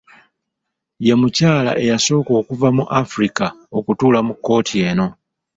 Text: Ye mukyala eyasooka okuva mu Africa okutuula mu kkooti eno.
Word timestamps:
Ye 1.05 1.13
mukyala 1.19 1.71
eyasooka 1.83 2.31
okuva 2.41 2.67
mu 2.77 2.83
Africa 3.01 3.45
okutuula 3.77 4.19
mu 4.27 4.33
kkooti 4.35 4.75
eno. 4.89 5.07